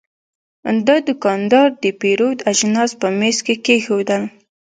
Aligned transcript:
دا 0.87 0.95
دوکاندار 1.07 1.67
د 1.83 1.85
پیرود 2.01 2.37
اجناس 2.51 2.91
په 3.01 3.07
میز 3.19 3.37
کې 3.45 3.55
کېښودل. 3.65 4.23